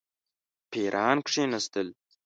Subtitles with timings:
[0.71, 1.87] پیران کښېنستل.